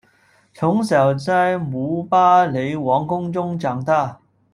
[0.55, 4.19] 从小在姆巴雷皇宫中长大。